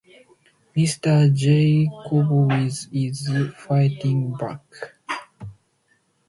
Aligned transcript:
Mr. 0.75 1.29
Jacobowitz 1.31 2.87
is 2.91 3.29
fighting 3.55 4.33
back. 4.33 4.65